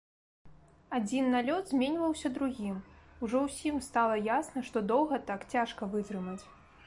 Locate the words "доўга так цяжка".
4.95-5.83